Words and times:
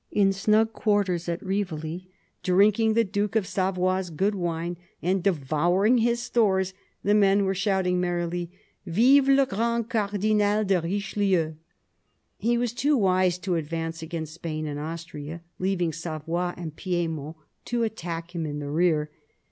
In 0.09 0.33
snug 0.33 0.73
quarters 0.73 1.29
at 1.29 1.43
Rivoli, 1.45 2.09
drinking 2.41 2.95
the 2.95 3.03
Duke 3.03 3.35
of 3.35 3.45
Savoy's 3.45 4.09
good 4.09 4.33
wine 4.33 4.75
and 4.99 5.21
devouring 5.21 5.99
his 5.99 6.19
stores, 6.19 6.73
the 7.03 7.13
men 7.13 7.45
were 7.45 7.53
shouting 7.53 8.01
merrily," 8.01 8.49
Vive 8.87 9.29
le 9.29 9.45
grand 9.45 9.87
Cardinal 9.91 10.63
de 10.63 10.81
Richelieu!" 10.81 11.53
He 12.49 12.57
was 12.57 12.73
too 12.73 12.97
wise 12.97 13.37
to 13.37 13.53
advance 13.53 14.01
against 14.01 14.33
Spain 14.33 14.65
and 14.65 14.79
Austria, 14.79 15.43
leaving 15.59 15.93
Savoy 15.93 16.55
and 16.57 16.75
Piedmont 16.75 17.35
to 17.65 17.83
attack 17.83 18.33
him 18.33 18.43
in 18.47 18.57
the 18.57 18.71
rear. 18.71 19.11